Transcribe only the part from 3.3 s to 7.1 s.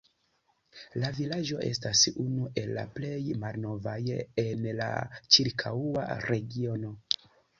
malnovaj en la ĉirkaŭa regiono.